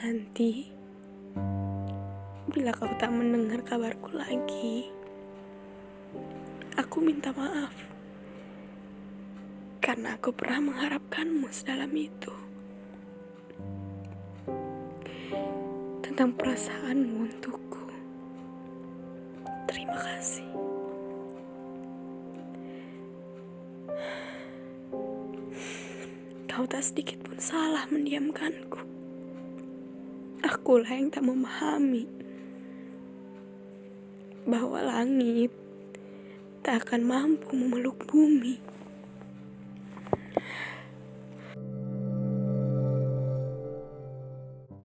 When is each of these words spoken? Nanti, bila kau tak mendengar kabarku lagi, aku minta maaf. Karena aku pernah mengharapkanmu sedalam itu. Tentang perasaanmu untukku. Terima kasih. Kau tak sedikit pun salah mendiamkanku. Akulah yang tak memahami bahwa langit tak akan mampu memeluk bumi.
Nanti, 0.00 0.64
bila 2.48 2.72
kau 2.72 2.88
tak 2.96 3.12
mendengar 3.12 3.60
kabarku 3.60 4.16
lagi, 4.16 4.88
aku 6.72 7.04
minta 7.04 7.28
maaf. 7.36 7.76
Karena 9.76 10.16
aku 10.16 10.32
pernah 10.32 10.72
mengharapkanmu 10.72 11.44
sedalam 11.52 11.92
itu. 11.92 12.32
Tentang 16.00 16.32
perasaanmu 16.32 17.28
untukku. 17.28 17.84
Terima 19.68 20.00
kasih. 20.00 20.48
Kau 26.48 26.64
tak 26.64 26.88
sedikit 26.88 27.20
pun 27.20 27.36
salah 27.36 27.84
mendiamkanku. 27.92 28.89
Akulah 30.40 30.88
yang 30.88 31.12
tak 31.12 31.20
memahami 31.20 32.08
bahwa 34.48 34.80
langit 34.80 35.52
tak 36.64 36.88
akan 36.88 37.00
mampu 37.04 37.52
memeluk 37.52 38.08
bumi. 38.08 38.56